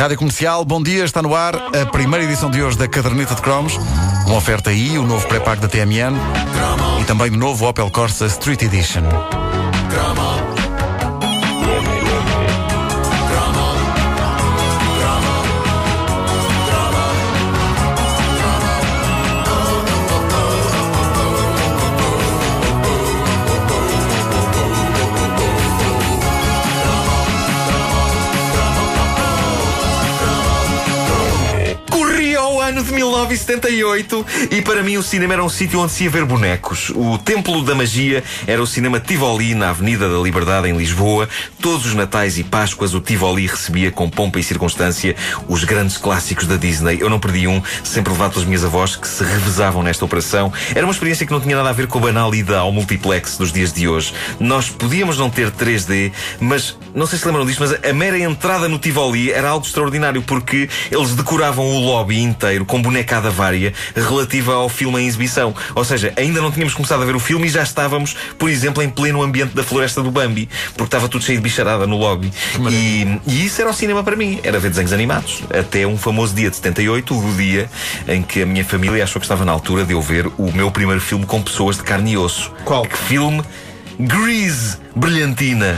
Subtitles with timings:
[0.00, 3.42] Rádio Comercial, bom dia, está no ar a primeira edição de hoje da Caderneta de
[3.42, 3.76] Cromos.
[4.24, 6.16] Uma oferta aí, o novo pré-pago da TMN
[7.02, 9.02] e também o novo Opel Corsa Street Edition.
[32.90, 36.90] De 1978 e para mim o cinema era um sítio onde se ia ver bonecos.
[36.90, 41.28] O Templo da Magia era o cinema Tivoli na Avenida da Liberdade em Lisboa.
[41.62, 45.14] Todos os Natais e Páscoas o Tivoli recebia com pompa e circunstância
[45.48, 46.98] os grandes clássicos da Disney.
[47.00, 50.52] Eu não perdi um, sempre levado pelas minhas avós que se revezavam nesta operação.
[50.74, 53.36] Era uma experiência que não tinha nada a ver com a banal ida ao multiplex
[53.36, 54.12] dos dias de hoje.
[54.40, 58.68] Nós podíamos não ter 3D, mas não sei se lembram disto, mas a mera entrada
[58.68, 64.54] no Tivoli era algo extraordinário porque eles decoravam o lobby inteiro com bonecada vária relativa
[64.54, 65.54] ao filme em exibição.
[65.74, 68.82] Ou seja, ainda não tínhamos começado a ver o filme e já estávamos, por exemplo,
[68.82, 72.32] em pleno ambiente da floresta do Bambi, porque estava tudo cheio de bicharada no lobby.
[72.70, 75.42] E, e isso era o cinema para mim, era ver desenhos animados.
[75.50, 77.70] Até um famoso dia de 78, o dia
[78.08, 80.70] em que a minha família achou que estava na altura de eu ver o meu
[80.70, 82.52] primeiro filme com pessoas de carne e osso.
[82.64, 82.82] Qual?
[82.84, 83.42] Que filme?
[84.06, 85.76] Grease, Brilhantina.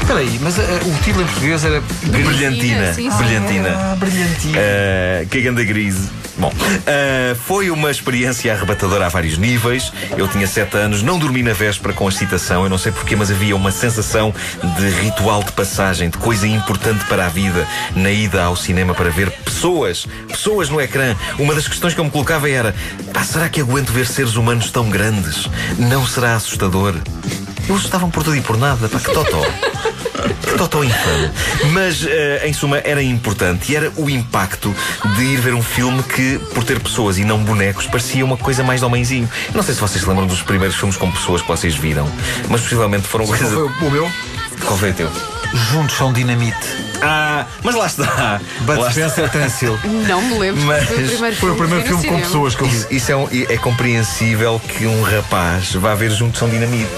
[0.00, 1.82] Espera aí, mas eh, o título em português era.
[2.04, 2.94] Brilhantina.
[2.94, 3.16] sim, sim.
[3.18, 3.68] Brilhantina.
[3.68, 4.58] Ah, brilhantina.
[4.58, 6.08] Uh, que ganda grise.
[6.38, 9.92] Bom, uh, foi uma experiência arrebatadora a vários níveis.
[10.16, 13.14] Eu tinha sete anos, não dormi na véspera com a excitação, eu não sei porquê,
[13.14, 14.32] mas havia uma sensação
[14.78, 19.10] de ritual de passagem, de coisa importante para a vida, na ida ao cinema para
[19.10, 21.14] ver pessoas, pessoas no ecrã.
[21.38, 22.74] Uma das questões que eu me colocava era:
[23.12, 25.50] pá, será que aguento ver seres humanos tão grandes?
[25.78, 26.94] Não será assustador?
[27.68, 29.42] Eles estavam por tudo e por nada, pá, que totó.
[30.42, 31.30] Que totó infame.
[31.72, 34.74] Mas, eh, em suma, era importante e era o impacto
[35.16, 38.62] de ir ver um filme que, por ter pessoas e não bonecos, parecia uma coisa
[38.64, 39.28] mais de homenzinho.
[39.54, 42.08] Não sei se vocês se lembram dos primeiros filmes com pessoas que vocês viram,
[42.48, 43.54] mas possivelmente foram Qual coisas.
[43.54, 44.10] foi o meu?
[44.64, 45.10] Qual foi o teu?
[45.72, 46.56] Juntos são dinamite.
[47.00, 48.40] Ah, mas lá está.
[48.62, 49.08] Bud Lá está.
[49.08, 49.78] Spencer Tensil.
[50.06, 50.60] Não me lembro.
[50.62, 52.76] Mas foi o primeiro Foi o primeiro filme com pessoas que eu vi.
[52.76, 56.90] Isso, isso é, um- é compreensível que um rapaz vá ver juntos são dinamite.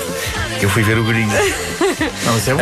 [0.63, 1.31] Eu fui ver o Grease.
[2.27, 2.61] Não, isso é bom.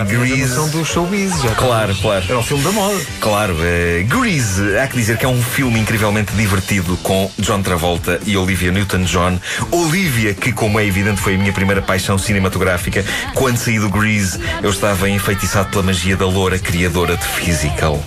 [0.00, 0.70] A Grease.
[0.70, 1.42] do showbiz.
[1.42, 2.24] Já Claro, claro.
[2.26, 2.98] Era o filme da moda.
[3.20, 8.18] Claro, eh, Grease, há que dizer que é um filme incrivelmente divertido com John Travolta
[8.24, 9.38] e Olivia Newton-John.
[9.70, 13.04] Olivia, que, como é evidente, foi a minha primeira paixão cinematográfica.
[13.34, 18.02] Quando saí do Grease, eu estava enfeitiçado pela magia da loura criadora de Physical.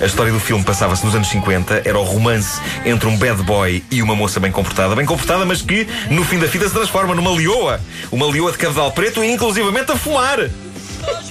[0.00, 3.82] A história do filme passava-se nos anos 50, era o romance entre um bad boy
[3.90, 7.14] e uma moça bem comportada, bem comportada, mas que no fim da fita se transforma
[7.14, 7.80] numa leoa.
[8.10, 10.38] Uma leoa de cabedal preto e inclusivamente a fumar.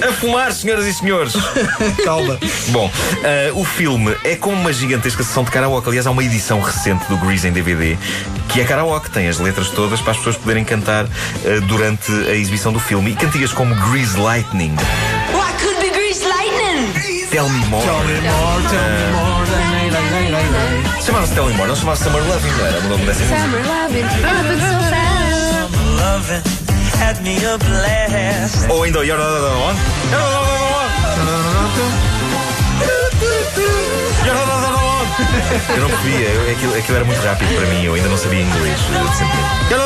[0.02, 1.34] A fumar, senhoras e senhores.
[2.04, 2.38] Calma.
[2.70, 2.92] Bom,
[3.24, 5.88] eh, o filme é como uma gigantesca sessão de karaoke.
[5.88, 7.98] Aliás, há uma edição recente do Grease em DVD
[8.50, 11.06] que é karaoke, tem as letras todas para as pessoas poderem cantar
[11.46, 13.12] eh, durante a exibição do filme.
[13.12, 14.76] E cantigas como Grease Lightning,
[17.32, 17.32] lightning?
[17.32, 17.86] Tell Me More.
[21.02, 23.40] Chamava-se Tell Me More, não chamava-se Summer Loving, não era o nome dessa música.
[23.42, 25.72] Summer loving, fast.
[25.98, 26.42] loving
[27.00, 28.70] had me a blast.
[28.70, 29.80] Ou ainda o You're Not Alone.
[30.12, 30.92] You're Not Alone.
[34.26, 34.82] You're Not Alone.
[35.70, 38.42] Eu não percebia, eu- aquilo, aquilo era muito rápido para mim, eu ainda não sabia
[38.42, 38.80] inglês.
[39.70, 39.78] eu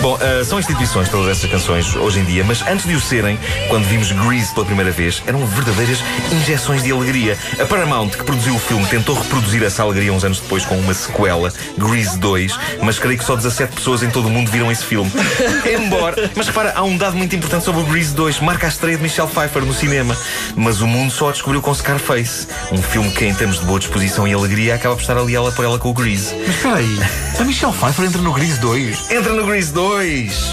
[0.00, 3.38] Bom, ah, são instituições todas essas canções hoje em dia, mas antes de o serem,
[3.68, 5.98] quando vimos Grease pela primeira vez, eram verdadeiras
[6.30, 7.38] injeções de alegria.
[7.58, 10.92] A Paramount, que produziu o filme, tentou reproduzir essa alegria uns anos depois com uma
[10.92, 14.84] sequela, Grease 2, mas creio que só 17 pessoas em todo o mundo viram esse
[14.84, 15.10] filme.
[15.64, 18.96] Embora, mas repara, há um dado muito importante sobre o Grease 2, marca a estreia
[18.96, 20.16] de Michelle Pfeiffer no cinema,
[20.54, 23.78] mas o mundo só a descobriu com Scarface, um filme que, em termos de boa
[23.78, 26.34] disposição e alegria, acaba por estar ali ela por ela com o Grease.
[26.46, 26.98] Mas espera aí,
[27.38, 29.10] a Michelle Pfeiffer entra no Grease 2.
[29.10, 29.73] Entra no Grease 2!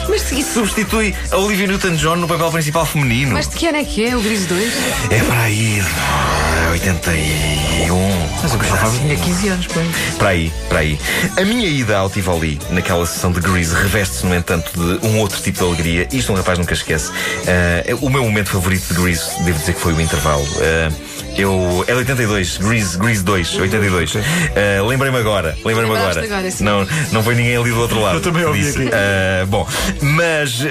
[0.10, 3.34] Mas isso- substitui a Olivia Newton-John no papel principal feminino.
[3.34, 4.74] Mas de que ano é que é o Gris 2?
[5.12, 7.92] É para aí, ah, 81.
[8.42, 9.92] Mas a Michelle Pfeiffer tinha 15 anos, bem.
[10.18, 11.00] Para aí, para aí.
[11.38, 15.40] A minha ida ao Tivoli, naquela sessão de Grease, reveste-se, no entanto, de um outro
[15.42, 16.08] tipo de alegria.
[16.12, 17.12] Isto um rapaz nunca esquece.
[17.48, 20.46] Ah, o meu momento favorito de Grease, devo dizer que foi o intervalo.
[20.60, 20.92] Ah,
[21.42, 24.14] Eu, é de 82, Grease, Grease 2, 82.
[24.16, 24.20] Uh,
[24.88, 26.24] lembrei-me agora, lembrei-me agora.
[26.24, 26.64] agora, sim.
[26.64, 28.18] não, não foi ninguém ali do outro lado.
[28.18, 28.78] Eu também ouvi disse.
[28.78, 28.90] aqui.
[28.90, 29.68] Uh, bom,
[30.02, 30.66] mas uh,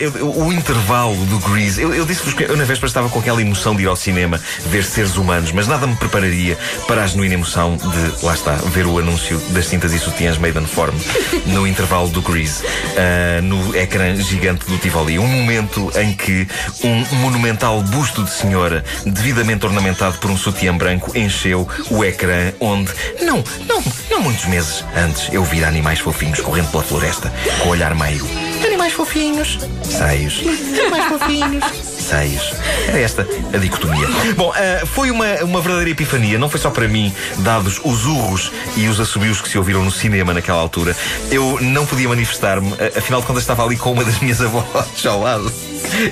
[0.00, 3.42] eu- o intervalo do Grease, eu, eu disse-vos que eu na véspera estava com aquela
[3.42, 4.40] emoção de ir ao cinema
[4.70, 6.56] ver seres humanos, mas nada me prepararia
[6.88, 10.64] para a genuína emoção de, lá está, ver o anúncio das cintas e sutiãs Maiden
[10.66, 10.94] Form
[11.46, 15.18] no intervalo do Grease, uh, no ecrã gigante do Tivoli.
[15.18, 16.46] Um momento em que
[16.82, 22.92] um monumental busto de senhora, devidamente ornamentado por um sutiã branco, encheu o ecrã onde,
[23.20, 27.72] não, não, não muitos meses antes, eu vira animais fofinhos correndo pela floresta, com o
[27.72, 28.24] olhar meio.
[28.64, 30.42] Animais fofinhos, seios.
[30.78, 31.64] Animais fofinhos,
[31.98, 32.54] seios.
[32.88, 34.06] Era esta a dicotomia.
[34.36, 38.52] Bom, ah, foi uma, uma verdadeira epifania, não foi só para mim, dados os urros
[38.76, 40.96] e os assobios que se ouviram no cinema naquela altura.
[41.30, 45.20] Eu não podia manifestar-me, afinal de contas estava ali com uma das minhas avós ao
[45.20, 45.52] lado.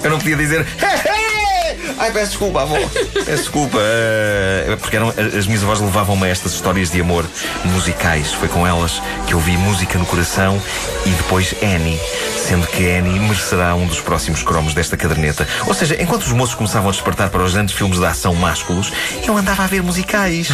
[0.03, 0.67] Eu não podia dizer.
[2.05, 2.77] Ai, peço desculpa, avó.
[3.15, 3.79] Peço desculpa.
[3.81, 7.25] eh, porque eram, as minhas avós levavam-me a estas histórias de amor
[7.65, 8.31] musicais.
[8.31, 10.61] Foi com elas que eu vi música no coração
[11.07, 11.99] e depois Annie.
[12.37, 15.49] Sendo que Annie merecerá um dos próximos cromos desta caderneta.
[15.67, 18.93] Ou seja, enquanto os moços começavam a despertar para os grandes filmes de ação másculos,
[19.27, 20.49] eu andava a ver musicais.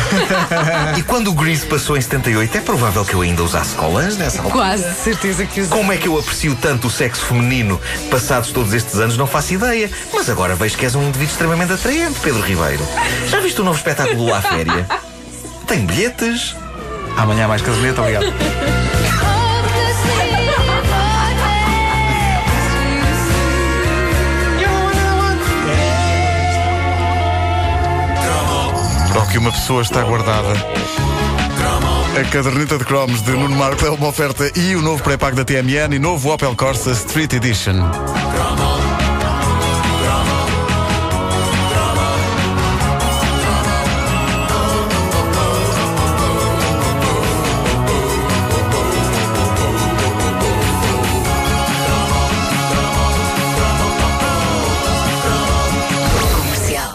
[0.97, 4.39] e quando o Grease passou em 78, é provável que eu ainda usasse colãs nessa
[4.39, 4.55] altura.
[4.55, 5.77] Quase certeza que usou.
[5.77, 9.55] Como é que eu aprecio tanto o sexo feminino passados todos estes anos, não faço
[9.55, 9.91] ideia.
[10.15, 12.87] Mas agora vejo que és um indivíduo extremamente atraente, Pedro Ribeiro.
[13.29, 14.87] Já viste o novo espetáculo do La Féria?
[15.67, 16.55] Tem bilhetes?
[17.17, 18.27] Amanhã mais caderneta, obrigado.
[29.09, 30.53] Para o que uma pessoa está guardada.
[32.21, 35.45] A caderneta de cromos de Nuno Marco é uma oferta e o novo pré-pago da
[35.47, 37.77] TMN e novo Opel Corsa Street Edition.